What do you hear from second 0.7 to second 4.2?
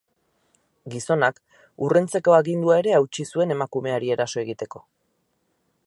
Gizonak urruntzeko agindua ere hautsi zuen emakumeari